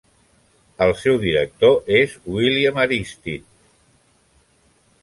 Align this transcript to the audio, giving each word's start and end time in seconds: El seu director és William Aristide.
El 0.85 0.93
seu 1.01 1.19
director 1.25 1.77
és 1.99 2.17
William 2.37 2.83
Aristide. 2.87 3.47